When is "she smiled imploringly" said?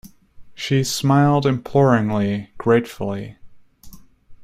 0.55-2.49